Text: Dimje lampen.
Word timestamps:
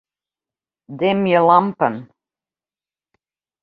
Dimje 0.99 1.39
lampen. 1.49 1.95